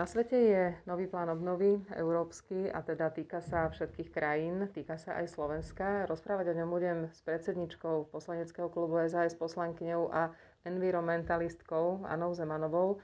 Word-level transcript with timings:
Na 0.00 0.08
svete 0.08 0.32
je 0.32 0.62
nový 0.88 1.04
plán 1.04 1.28
obnovy, 1.28 1.76
európsky, 1.92 2.72
a 2.72 2.80
teda 2.80 3.12
týka 3.12 3.44
sa 3.44 3.68
všetkých 3.68 4.08
krajín, 4.08 4.64
týka 4.72 4.96
sa 4.96 5.20
aj 5.20 5.28
Slovenska. 5.28 6.08
Rozprávať 6.08 6.56
o 6.56 6.56
ňom 6.56 6.72
budem 6.72 6.98
s 7.12 7.20
predsedničkou 7.20 8.08
poslaneckého 8.08 8.72
klubu 8.72 8.96
SAS, 9.12 9.36
poslankyňou 9.36 10.08
a 10.08 10.32
environmentalistkou 10.64 12.08
Anou 12.08 12.32
Zemanovou. 12.32 12.96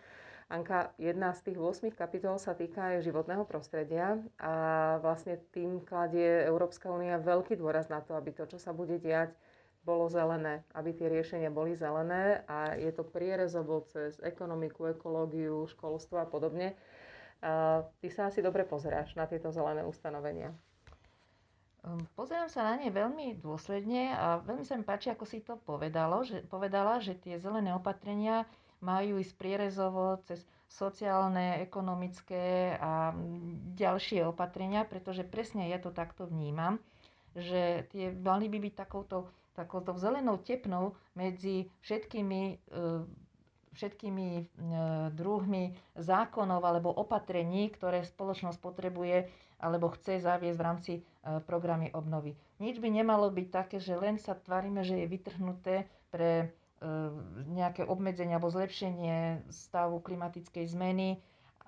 Anka, 0.48 0.96
jedna 0.96 1.36
z 1.36 1.52
tých 1.52 1.60
8 1.60 1.92
kapitol 1.92 2.40
sa 2.40 2.56
týka 2.56 2.96
aj 2.96 3.04
životného 3.04 3.44
prostredia 3.44 4.16
a 4.40 4.96
vlastne 5.04 5.36
tým 5.52 5.84
kladie 5.84 6.48
Európska 6.48 6.88
únia 6.88 7.20
veľký 7.20 7.60
dôraz 7.60 7.92
na 7.92 8.00
to, 8.00 8.16
aby 8.16 8.32
to, 8.32 8.48
čo 8.48 8.56
sa 8.56 8.72
bude 8.72 8.96
diať, 9.04 9.36
bolo 9.86 10.10
zelené, 10.10 10.66
aby 10.74 10.90
tie 10.90 11.06
riešenia 11.06 11.54
boli 11.54 11.78
zelené 11.78 12.42
a 12.50 12.74
je 12.74 12.90
to 12.90 13.06
prierezovo 13.06 13.86
cez 13.86 14.18
ekonomiku, 14.18 14.90
ekológiu, 14.90 15.62
školstvo 15.70 16.18
a 16.18 16.26
podobne. 16.26 16.74
Ty 18.02 18.08
sa 18.10 18.26
asi 18.26 18.42
dobre 18.42 18.66
pozeráš 18.66 19.14
na 19.14 19.30
tieto 19.30 19.54
zelené 19.54 19.86
ustanovenia. 19.86 20.50
Ehm, 21.86 22.02
pozerám 22.18 22.50
sa 22.50 22.66
na 22.66 22.82
ne 22.82 22.90
veľmi 22.90 23.38
dôsledne 23.38 24.10
a 24.10 24.42
veľmi 24.42 24.66
sa 24.66 24.74
mi 24.74 24.82
páči, 24.82 25.14
ako 25.14 25.22
si 25.22 25.38
to 25.38 25.54
povedalo, 25.54 26.26
že, 26.26 26.42
povedala, 26.50 26.98
že 26.98 27.14
tie 27.14 27.38
zelené 27.38 27.70
opatrenia 27.70 28.42
majú 28.82 29.22
ísť 29.22 29.38
prierezovo 29.38 30.18
cez 30.26 30.42
sociálne, 30.66 31.62
ekonomické 31.62 32.74
a 32.82 33.14
ďalšie 33.78 34.26
opatrenia, 34.26 34.82
pretože 34.82 35.22
presne 35.22 35.70
ja 35.70 35.78
to 35.78 35.94
takto 35.94 36.26
vnímam, 36.26 36.82
že 37.38 37.86
tie 37.94 38.10
mali 38.10 38.50
by 38.50 38.58
byť 38.66 38.74
takouto 38.74 39.30
takouto 39.56 39.96
zelenou 39.96 40.36
tepnou 40.36 40.92
medzi 41.16 41.72
všetkými, 41.80 42.42
e, 42.52 42.54
všetkými 43.72 44.28
e, 44.30 44.42
druhmi 45.10 45.64
zákonov 45.96 46.60
alebo 46.60 46.92
opatrení, 46.92 47.72
ktoré 47.72 48.04
spoločnosť 48.04 48.60
potrebuje 48.60 49.26
alebo 49.56 49.88
chce 49.88 50.20
zaviesť 50.20 50.58
v 50.60 50.66
rámci 50.68 50.92
e, 50.94 51.00
programy 51.42 51.88
obnovy. 51.90 52.36
Nič 52.60 52.76
by 52.76 52.92
nemalo 52.92 53.32
byť 53.32 53.48
také, 53.48 53.80
že 53.80 53.96
len 53.96 54.20
sa 54.20 54.36
tvárime, 54.36 54.84
že 54.84 55.00
je 55.00 55.06
vytrhnuté 55.08 55.74
pre 56.12 56.52
nejaké 57.48 57.88
obmedzenie 57.88 58.36
alebo 58.36 58.52
zlepšenie 58.52 59.48
stavu 59.48 59.96
klimatickej 59.96 60.76
zmeny, 60.76 61.16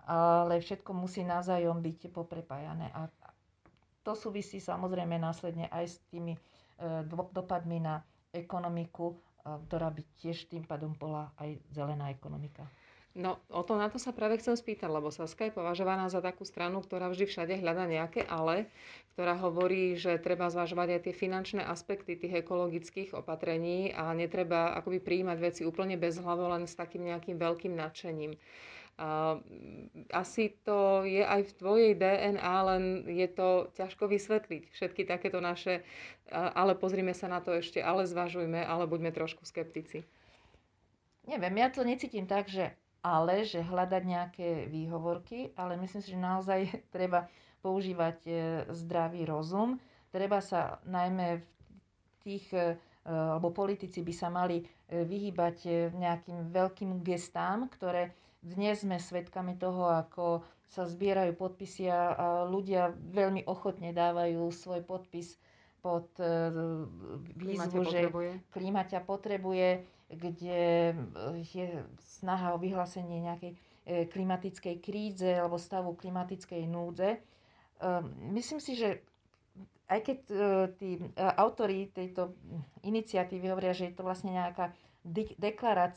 ale 0.04 0.60
všetko 0.60 0.92
musí 0.92 1.24
navzájom 1.24 1.80
byť 1.80 2.12
poprepájané. 2.12 2.92
A 2.92 3.08
to 4.04 4.12
súvisí 4.12 4.56
samozrejme 4.56 5.16
následne 5.16 5.68
aj 5.68 5.84
s 5.84 5.96
tými 6.08 6.36
dopadmi 7.34 7.78
na 7.82 8.00
ekonomiku, 8.30 9.14
e, 9.14 9.16
ktorá 9.68 9.90
by 9.90 10.02
tiež 10.20 10.46
tým 10.48 10.64
pádom 10.64 10.94
bola 10.94 11.32
aj 11.40 11.58
zelená 11.72 12.12
ekonomika. 12.12 12.66
No, 13.18 13.42
o 13.50 13.66
to 13.66 13.74
na 13.74 13.90
to 13.90 13.98
sa 13.98 14.14
práve 14.14 14.38
chcem 14.38 14.54
spýtať, 14.54 14.86
lebo 14.86 15.10
Saska 15.10 15.48
je 15.48 15.56
považovaná 15.56 16.06
za 16.06 16.22
takú 16.22 16.46
stranu, 16.46 16.78
ktorá 16.78 17.10
vždy 17.10 17.26
všade 17.26 17.54
hľada 17.58 17.90
nejaké 17.90 18.22
ale, 18.22 18.70
ktorá 19.18 19.34
hovorí, 19.42 19.98
že 19.98 20.22
treba 20.22 20.46
zvažovať 20.46 20.88
aj 20.94 21.00
tie 21.02 21.14
finančné 21.16 21.62
aspekty 21.66 22.14
tých 22.14 22.46
ekologických 22.46 23.18
opatrení 23.18 23.90
a 23.90 24.14
netreba 24.14 24.76
akoby 24.78 25.02
prijímať 25.02 25.38
veci 25.42 25.62
úplne 25.66 25.98
bez 25.98 26.20
hlavo, 26.22 26.46
len 26.46 26.70
s 26.70 26.78
takým 26.78 27.10
nejakým 27.10 27.42
veľkým 27.42 27.74
nadšením. 27.74 28.38
Uh, 28.98 29.38
asi 30.10 30.58
to 30.66 31.06
je 31.06 31.22
aj 31.22 31.46
v 31.46 31.52
tvojej 31.54 31.92
DNA, 31.94 32.56
len 32.66 33.06
je 33.06 33.28
to 33.30 33.70
ťažko 33.78 34.10
vysvetliť. 34.10 34.74
Všetky 34.74 35.06
takéto 35.06 35.38
naše, 35.38 35.86
ale 36.32 36.74
pozrime 36.74 37.14
sa 37.14 37.30
na 37.30 37.38
to 37.38 37.54
ešte, 37.54 37.78
ale 37.78 38.10
zvažujme, 38.10 38.58
ale 38.58 38.90
buďme 38.90 39.14
trošku 39.14 39.46
skeptici. 39.46 40.02
Neviem, 41.28 41.60
ja 41.60 41.68
to 41.68 41.84
necítim 41.84 42.24
tak, 42.24 42.48
že 42.48 42.72
ale, 43.04 43.46
že 43.46 43.62
hľadať 43.62 44.02
nejaké 44.02 44.48
výhovorky, 44.66 45.54
ale 45.54 45.78
myslím 45.78 46.02
si, 46.02 46.10
že 46.12 46.20
naozaj 46.20 46.60
treba 46.94 47.30
používať 47.62 48.18
e, 48.26 48.32
zdravý 48.74 49.26
rozum. 49.26 49.78
Treba 50.08 50.40
sa 50.40 50.80
najmä 50.88 51.38
v 51.38 51.48
tých, 52.24 52.46
e, 52.54 52.78
alebo 53.08 53.48
politici 53.48 54.04
by 54.04 54.12
sa 54.12 54.28
mali 54.28 54.60
e, 54.60 54.64
vyhýbať 55.02 55.88
nejakým 55.96 56.52
veľkým 56.52 57.00
gestám, 57.00 57.72
ktoré 57.72 58.12
dnes 58.44 58.84
sme 58.84 59.00
svedkami 59.00 59.56
toho, 59.56 59.88
ako 59.88 60.44
sa 60.68 60.84
zbierajú 60.84 61.32
podpisy 61.32 61.88
a 61.88 62.44
ľudia 62.44 62.92
veľmi 62.92 63.48
ochotne 63.48 63.90
dávajú 63.96 64.52
svoj 64.52 64.84
podpis 64.84 65.40
pod 65.80 66.06
výzvu, 67.34 67.88
že 67.88 68.12
klíma 68.52 68.84
ťa 68.84 69.00
potrebuje, 69.08 69.80
kde 70.12 70.60
je 71.40 71.68
snaha 72.20 72.52
o 72.52 72.60
vyhlásenie 72.60 73.24
nejakej 73.24 73.56
klimatickej 73.88 74.76
kríze 74.84 75.30
alebo 75.32 75.56
stavu 75.56 75.96
klimatickej 75.96 76.68
núdze. 76.68 77.16
E, 77.16 77.20
myslím 78.36 78.60
si, 78.60 78.76
že 78.76 79.00
aj 79.88 80.00
keď 80.04 80.18
tí 80.76 81.00
autori 81.16 81.88
tejto 81.88 82.36
iniciatívy 82.84 83.48
hovoria, 83.48 83.72
že 83.72 83.88
je 83.88 83.94
to 83.96 84.04
vlastne 84.04 84.36
nejaká 84.36 84.76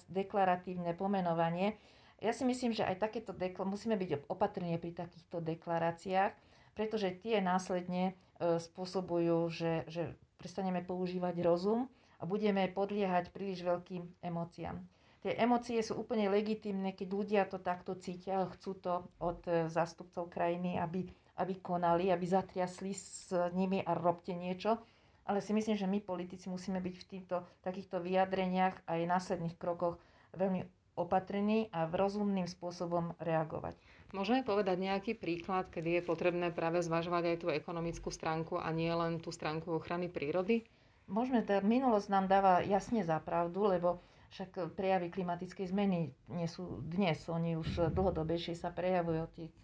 deklaratívne 0.07 0.95
pomenovanie, 0.95 1.75
ja 2.21 2.37
si 2.37 2.45
myslím, 2.45 2.69
že 2.69 2.85
aj 2.85 3.01
takéto 3.01 3.33
dekl- 3.33 3.65
musíme 3.65 3.97
byť 3.97 4.29
opatrní 4.29 4.77
pri 4.77 4.93
takýchto 4.93 5.41
deklaráciách, 5.41 6.37
pretože 6.77 7.17
tie 7.17 7.41
následne 7.41 8.13
e, 8.37 8.61
spôsobujú, 8.61 9.49
že, 9.49 9.89
že 9.89 10.13
prestaneme 10.37 10.85
používať 10.85 11.41
rozum 11.41 11.89
a 12.21 12.29
budeme 12.29 12.69
podliehať 12.69 13.33
príliš 13.33 13.65
veľkým 13.65 14.05
emóciám. 14.21 14.77
Tie 15.25 15.33
emócie 15.33 15.81
sú 15.81 15.97
úplne 15.97 16.29
legitimné, 16.29 16.93
keď 16.93 17.09
ľudia 17.09 17.41
to 17.49 17.57
takto 17.57 17.97
cítia, 17.97 18.45
chcú 18.53 18.77
to 18.77 18.93
od 19.17 19.41
e, 19.49 19.65
zástupcov 19.65 20.29
krajiny, 20.29 20.77
aby, 20.77 21.09
aby 21.39 21.59
konali, 21.63 22.11
aby 22.11 22.25
zatriasli 22.27 22.91
s 22.91 23.31
nimi 23.55 23.79
a 23.83 23.95
robte 23.95 24.35
niečo. 24.35 24.81
Ale 25.23 25.39
si 25.39 25.53
myslím, 25.53 25.77
že 25.77 25.87
my 25.87 26.01
politici 26.01 26.49
musíme 26.49 26.81
byť 26.81 26.95
v 26.97 27.07
týchto 27.07 27.45
takýchto 27.61 28.01
vyjadreniach 28.01 28.83
a 28.89 28.99
aj 28.99 29.11
následných 29.11 29.55
krokoch 29.55 30.01
veľmi 30.35 30.65
opatrení 30.99 31.71
a 31.71 31.87
v 31.87 31.93
rozumným 31.95 32.49
spôsobom 32.49 33.15
reagovať. 33.21 33.79
Môžeme 34.11 34.43
povedať 34.43 34.75
nejaký 34.75 35.15
príklad, 35.15 35.71
kedy 35.71 36.01
je 36.01 36.03
potrebné 36.03 36.51
práve 36.51 36.83
zvažovať 36.83 37.23
aj 37.31 37.37
tú 37.39 37.47
ekonomickú 37.47 38.11
stránku 38.11 38.59
a 38.59 38.67
nie 38.75 38.91
len 38.91 39.23
tú 39.23 39.31
stránku 39.31 39.71
ochrany 39.71 40.11
prírody? 40.11 40.67
Môžeme, 41.07 41.47
tá 41.47 41.63
minulosť 41.63 42.07
nám 42.11 42.25
dáva 42.27 42.59
jasne 42.59 43.07
za 43.07 43.23
pravdu, 43.23 43.71
lebo 43.71 44.03
však 44.35 44.75
prejavy 44.75 45.11
klimatickej 45.11 45.71
zmeny 45.71 46.11
nie 46.31 46.47
sú 46.47 46.83
dnes, 46.87 47.23
oni 47.27 47.59
už 47.59 47.91
dlhodobejšie 47.91 48.55
sa 48.55 48.71
prejavujú 48.71 49.19
o 49.27 49.33
tých 49.35 49.55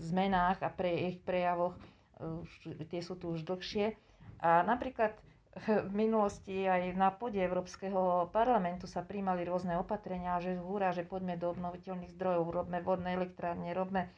zmenách 0.00 0.60
a 0.60 0.68
pre 0.68 0.90
ich 1.06 1.18
prejavoch, 1.18 1.74
už, 2.18 2.50
tie 2.84 3.00
sú 3.00 3.14
tu 3.14 3.30
už 3.30 3.42
dlhšie. 3.42 3.94
A 4.38 4.62
napríklad 4.62 5.14
v 5.88 5.94
minulosti 5.96 6.64
aj 6.64 6.94
na 6.94 7.10
pôde 7.10 7.38
Európskeho 7.38 8.28
parlamentu 8.28 8.86
sa 8.86 9.02
príjmali 9.02 9.42
rôzne 9.42 9.74
opatrenia, 9.74 10.38
že 10.38 10.54
húra, 10.56 10.92
že 10.92 11.02
poďme 11.02 11.34
do 11.34 11.50
obnoviteľných 11.50 12.12
zdrojov, 12.12 12.44
robme 12.46 12.78
vodné 12.80 13.14
elektrárne, 13.14 13.70
robme 13.72 14.06
e, 14.06 14.10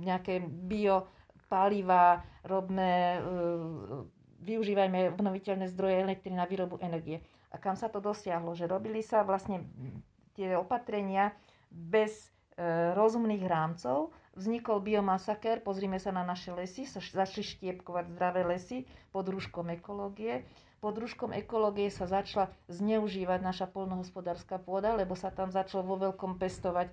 nejaké 0.00 0.40
biopaliva, 0.40 2.16
robme, 2.42 2.92
e, 3.12 3.20
využívajme 4.42 5.12
obnoviteľné 5.12 5.66
zdroje 5.68 5.96
elektriny 6.00 6.36
na 6.36 6.46
výrobu 6.46 6.80
energie. 6.80 7.20
A 7.50 7.56
kam 7.56 7.74
sa 7.74 7.86
to 7.86 7.98
dosiahlo? 7.98 8.52
Že 8.52 8.66
robili 8.68 9.00
sa 9.00 9.22
vlastne 9.22 9.62
tie 10.34 10.54
opatrenia 10.54 11.30
bez 11.68 12.10
e, 12.12 12.33
rozumných 12.94 13.42
rámcov, 13.42 14.14
Vznikol 14.34 14.82
biomasaker, 14.82 15.62
pozrime 15.62 16.02
sa 16.02 16.10
na 16.10 16.26
naše 16.26 16.50
lesy, 16.50 16.90
začali 16.90 17.46
štiepkovať 17.46 18.04
zdravé 18.10 18.42
lesy 18.42 18.82
pod 19.14 19.30
rúškom 19.30 19.70
ekológie. 19.70 20.42
Pod 20.82 20.98
rúškom 20.98 21.30
ekológie 21.30 21.86
sa 21.86 22.10
začala 22.10 22.50
zneužívať 22.66 23.40
naša 23.40 23.70
polnohospodárska 23.70 24.58
pôda, 24.58 24.98
lebo 24.98 25.14
sa 25.14 25.30
tam 25.30 25.54
začalo 25.54 25.86
vo 25.86 25.96
veľkom 26.10 26.34
pestovať 26.42 26.90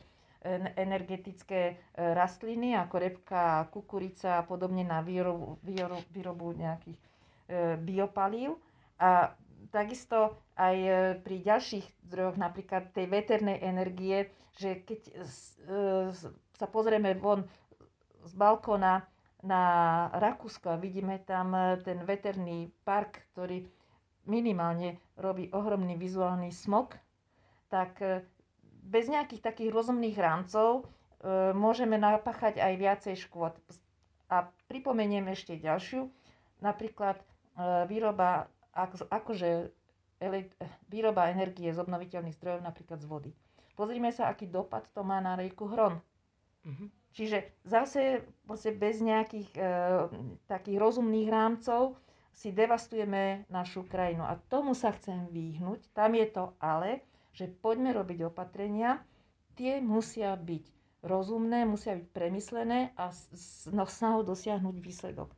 energetické 0.77 1.61
e, 1.65 1.73
rastliny 1.97 2.73
ako 2.73 2.95
repka, 2.97 3.69
kukurica 3.69 4.41
a 4.41 4.45
podobne 4.45 4.81
na 4.81 5.01
výrobu, 5.05 5.61
výrobu, 5.61 6.01
výrobu 6.13 6.47
nejakých 6.57 6.97
e, 6.97 7.05
biopalív. 7.77 8.57
A 9.01 9.33
takisto 9.71 10.35
aj 10.55 10.75
e, 10.77 10.91
pri 11.23 11.35
ďalších 11.41 11.87
zdrojoch, 12.11 12.37
napríklad 12.37 12.91
tej 12.91 13.07
veternej 13.07 13.57
energie, 13.63 14.29
že 14.59 14.83
keď 14.83 14.99
sa 16.59 16.67
pozrieme 16.69 17.15
von 17.17 17.47
z 18.25 18.33
balkóna 18.37 19.01
na 19.41 19.63
Rakúsko 20.13 20.77
a 20.77 20.81
vidíme 20.81 21.17
tam 21.25 21.53
e, 21.57 21.81
ten 21.81 22.05
veterný 22.05 22.69
park, 22.85 23.25
ktorý 23.33 23.65
minimálne 24.29 25.01
robí 25.17 25.49
ohromný 25.49 25.97
vizuálny 25.97 26.53
smog, 26.53 26.93
tak 27.73 27.97
e, 28.05 28.21
bez 28.85 29.09
nejakých 29.09 29.41
takých 29.41 29.73
rozumných 29.73 30.17
rámcov 30.17 30.69
e, 30.77 30.83
môžeme 31.57 31.97
napáchať 31.97 32.61
aj 32.61 32.73
viacej 32.77 33.15
škôd. 33.17 33.57
A 34.29 34.47
pripomeniem 34.69 35.27
ešte 35.27 35.59
ďalšiu, 35.59 36.07
napríklad 36.63 37.19
výroba, 37.91 38.47
akože 38.73 39.71
výroba 40.87 41.33
energie 41.33 41.73
z 41.73 41.81
obnoviteľných 41.81 42.37
zdrojov, 42.37 42.61
napríklad 42.61 42.99
z 43.01 43.07
vody. 43.09 43.31
pozrime 43.73 44.13
sa, 44.13 44.29
aký 44.29 44.45
dopad 44.45 44.85
to 44.93 45.01
má 45.01 45.17
na 45.17 45.33
rieku 45.33 45.65
Hron. 45.65 45.97
Uh-huh. 46.61 46.87
Čiže 47.11 47.57
zase 47.65 48.21
bez 48.77 49.01
nejakých 49.01 49.49
e, 49.57 49.61
takých 50.45 50.77
rozumných 50.77 51.27
rámcov 51.27 51.97
si 52.31 52.53
devastujeme 52.53 53.49
našu 53.49 53.83
krajinu. 53.83 54.23
A 54.23 54.37
tomu 54.47 54.71
sa 54.77 54.93
chcem 54.95 55.27
vyhnúť. 55.27 55.91
Tam 55.91 56.15
je 56.15 56.27
to 56.29 56.55
ale, 56.61 57.03
že 57.35 57.49
poďme 57.49 57.91
robiť 57.91 58.29
opatrenia. 58.29 59.01
Tie 59.57 59.83
musia 59.83 60.37
byť 60.37 60.63
rozumné, 61.03 61.67
musia 61.67 61.97
byť 61.97 62.07
premyslené 62.13 62.93
a 62.95 63.11
no, 63.73 63.83
snahou 63.83 64.21
dosiahnuť 64.23 64.75
výsledok. 64.79 65.29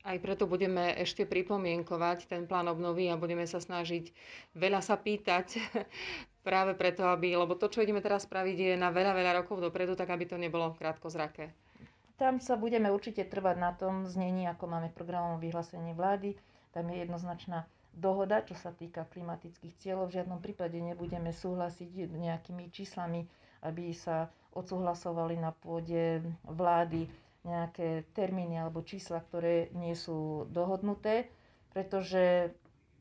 Aj 0.00 0.16
preto 0.16 0.48
budeme 0.48 0.96
ešte 0.96 1.28
pripomienkovať 1.28 2.24
ten 2.24 2.48
plán 2.48 2.72
obnovy 2.72 3.12
a 3.12 3.20
budeme 3.20 3.44
sa 3.44 3.60
snažiť 3.60 4.08
veľa 4.56 4.80
sa 4.80 4.96
pýtať 4.96 5.60
práve 6.48 6.72
preto, 6.72 7.04
aby, 7.04 7.36
lebo 7.36 7.52
to, 7.52 7.68
čo 7.68 7.84
ideme 7.84 8.00
teraz 8.00 8.24
spraviť, 8.24 8.56
je 8.56 8.72
na 8.80 8.88
veľa, 8.88 9.12
veľa 9.12 9.32
rokov 9.44 9.60
dopredu, 9.60 9.92
tak 9.92 10.08
aby 10.08 10.24
to 10.24 10.40
nebolo 10.40 10.72
krátko 10.72 11.12
zrake. 11.12 11.52
Tam 12.16 12.40
sa 12.40 12.56
budeme 12.56 12.92
určite 12.92 13.24
trvať 13.24 13.56
na 13.56 13.72
tom 13.72 14.04
znení, 14.04 14.44
ako 14.48 14.68
máme 14.68 14.88
programom 14.92 15.40
vyhlásenie 15.40 15.96
vlády. 15.96 16.36
Tam 16.72 16.84
je 16.88 17.00
jednoznačná 17.00 17.64
dohoda, 17.96 18.44
čo 18.44 18.52
sa 18.56 18.72
týka 18.76 19.08
klimatických 19.08 19.76
cieľov. 19.80 20.12
V 20.12 20.20
žiadnom 20.20 20.40
prípade 20.40 20.76
nebudeme 20.80 21.32
súhlasiť 21.32 22.12
nejakými 22.12 22.68
číslami, 22.68 23.24
aby 23.64 23.92
sa 23.96 24.28
odsúhlasovali 24.52 25.40
na 25.40 25.52
pôde 25.52 26.20
vlády 26.44 27.08
nejaké 27.42 28.04
termíny 28.12 28.60
alebo 28.60 28.84
čísla, 28.84 29.24
ktoré 29.24 29.72
nie 29.72 29.96
sú 29.96 30.44
dohodnuté, 30.52 31.32
pretože 31.72 32.52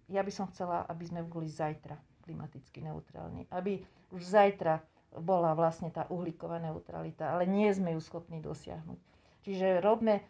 ja 0.08 0.22
by 0.24 0.32
som 0.32 0.48
chcela, 0.50 0.88
aby 0.88 1.04
sme 1.06 1.22
boli 1.28 1.52
zajtra 1.52 2.00
klimaticky 2.24 2.82
neutrálni. 2.82 3.46
Aby 3.52 3.84
už 4.14 4.22
zajtra 4.22 4.82
bola 5.18 5.58
vlastne 5.58 5.90
tá 5.90 6.06
uhlíková 6.08 6.62
neutralita, 6.62 7.34
ale 7.34 7.50
nie 7.50 7.70
sme 7.74 7.98
ju 7.98 8.02
schopní 8.02 8.40
dosiahnuť. 8.40 9.00
Čiže 9.42 9.82
robme 9.82 10.22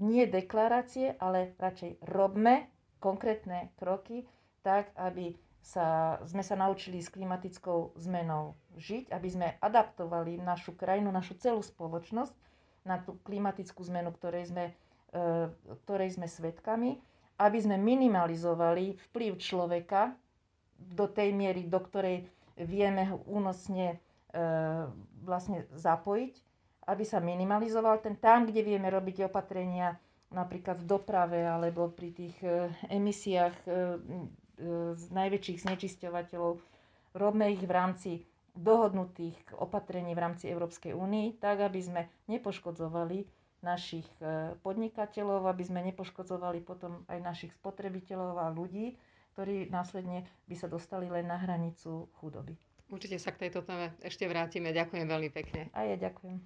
nie 0.00 0.24
deklarácie, 0.28 1.16
ale 1.20 1.56
radšej 1.60 2.00
robme 2.04 2.68
konkrétne 3.00 3.72
kroky 3.76 4.24
tak, 4.64 4.92
aby 4.96 5.36
sa, 5.60 6.16
sme 6.24 6.40
sa 6.46 6.54
naučili 6.56 7.02
s 7.02 7.12
klimatickou 7.12 7.96
zmenou 7.98 8.54
žiť, 8.78 9.10
aby 9.10 9.28
sme 9.28 9.48
adaptovali 9.58 10.38
našu 10.38 10.76
krajinu, 10.78 11.10
našu 11.10 11.36
celú 11.36 11.60
spoločnosť 11.60 12.32
na 12.86 13.02
tú 13.02 13.18
klimatickú 13.26 13.82
zmenu, 13.84 14.14
ktorej 14.14 14.48
sme, 14.48 14.70
e, 15.10 15.50
ktorej 15.84 16.14
sme 16.14 16.30
svetkami, 16.30 16.96
aby 17.36 17.58
sme 17.60 17.76
minimalizovali 17.76 18.96
vplyv 19.10 19.32
človeka 19.36 20.14
do 20.78 21.10
tej 21.10 21.34
miery, 21.34 21.66
do 21.66 21.82
ktorej 21.82 22.24
vieme 22.56 23.04
ho 23.10 23.20
únosne 23.26 23.98
e, 24.30 24.46
vlastne 25.20 25.66
zapojiť, 25.74 26.34
aby 26.86 27.04
sa 27.04 27.18
minimalizoval 27.18 28.00
ten 28.00 28.14
tam, 28.16 28.46
kde 28.46 28.62
vieme 28.62 28.86
robiť 28.86 29.26
opatrenia 29.26 29.98
napríklad 30.30 30.78
v 30.80 30.88
doprave 30.88 31.42
alebo 31.42 31.90
pri 31.90 32.14
tých 32.14 32.36
e, 32.40 32.70
emisiách 32.88 33.56
z 34.96 35.04
najväčších 35.12 35.68
znečisťovateľov. 35.68 36.56
Robme 37.12 37.52
ich 37.52 37.60
v 37.60 37.72
rámci 37.76 38.10
dohodnutých 38.56 39.36
opatrení 39.54 40.12
v 40.12 40.22
rámci 40.22 40.44
Európskej 40.46 40.92
únie, 40.92 41.36
tak 41.36 41.60
aby 41.60 41.78
sme 41.78 42.00
nepoškodzovali 42.26 43.28
našich 43.60 44.06
e, 44.18 44.54
podnikateľov, 44.56 45.44
aby 45.46 45.62
sme 45.62 45.80
nepoškodzovali 45.84 46.60
potom 46.60 47.04
aj 47.06 47.18
našich 47.18 47.52
spotrebiteľov 47.54 48.38
a 48.38 48.46
ľudí, 48.48 48.94
ktorí 49.32 49.68
následne 49.68 50.18
by 50.44 50.54
sa 50.54 50.66
dostali 50.66 51.06
len 51.06 51.24
na 51.24 51.36
hranicu 51.36 52.08
chudoby. 52.14 52.56
Určite 52.86 53.18
sa 53.18 53.34
k 53.34 53.46
tejto 53.46 53.60
téme 53.60 53.90
ešte 53.98 54.24
vrátime. 54.24 54.70
Ďakujem 54.70 55.04
veľmi 55.04 55.30
pekne. 55.30 55.66
A 55.72 55.82
ja 55.84 55.98
ďakujem. 55.98 56.38